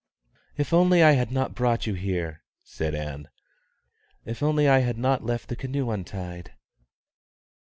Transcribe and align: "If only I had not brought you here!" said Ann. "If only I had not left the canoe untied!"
"If 0.57 0.73
only 0.73 1.03
I 1.03 1.11
had 1.11 1.31
not 1.31 1.53
brought 1.53 1.85
you 1.85 1.93
here!" 1.93 2.41
said 2.63 2.95
Ann. 2.95 3.29
"If 4.25 4.41
only 4.41 4.67
I 4.67 4.79
had 4.79 4.97
not 4.97 5.23
left 5.23 5.47
the 5.47 5.55
canoe 5.55 5.91
untied!" 5.91 6.53